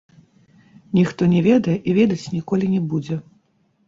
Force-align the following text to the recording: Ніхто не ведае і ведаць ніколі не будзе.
Ніхто 0.99 1.27
не 1.33 1.41
ведае 1.47 1.75
і 1.91 1.93
ведаць 1.97 2.31
ніколі 2.37 2.71
не 2.73 2.81
будзе. 2.95 3.19